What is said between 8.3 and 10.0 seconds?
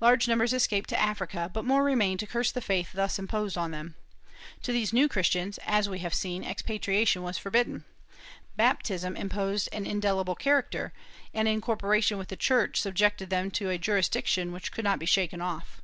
Baptism imposed an